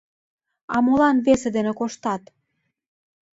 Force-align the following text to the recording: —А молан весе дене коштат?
—А 0.73 0.75
молан 0.85 1.17
весе 1.25 1.49
дене 1.55 1.71
коштат? 1.79 2.23